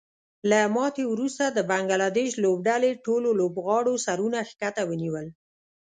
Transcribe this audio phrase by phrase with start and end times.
[0.49, 5.27] له ماتې وروسته د بنګلادیش لوبډلې ټولو لوبغاړو سرونه ښکته ونیول